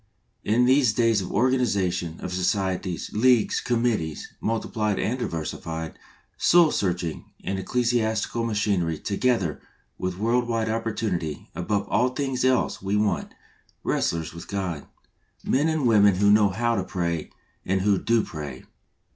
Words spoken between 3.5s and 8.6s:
committees, multiplied and diversified, soul saving and ecclesiastical